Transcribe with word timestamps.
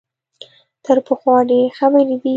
تر 0.85 0.97
پخوا 1.07 1.35
ډېرې 1.49 1.67
خبرې 1.77 2.03
دي. 2.21 2.29